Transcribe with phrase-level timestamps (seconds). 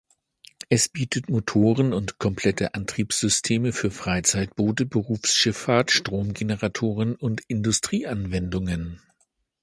[0.67, 8.99] Es bietet Motoren und komplette Antriebssysteme für Freizeitboote, Berufsschifffahrt, Stromgeneratoren und Industrieanwendungen.